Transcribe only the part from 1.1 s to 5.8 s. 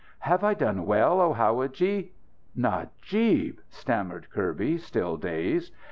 oh, howadji?" "Najib!" stammered Kirby, still dazed.